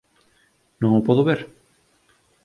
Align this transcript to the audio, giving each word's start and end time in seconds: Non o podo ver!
Non 0.81 0.91
o 0.99 1.05
podo 1.07 1.25
ver! 1.29 1.41